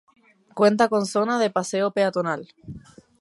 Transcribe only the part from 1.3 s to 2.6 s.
de paseo peatonal.